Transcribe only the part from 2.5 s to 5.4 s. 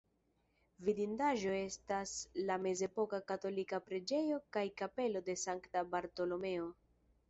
mezepoka katolika preĝejo kaj kapelo